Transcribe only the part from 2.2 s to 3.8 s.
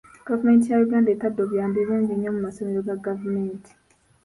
mu masomero ga gavumenti.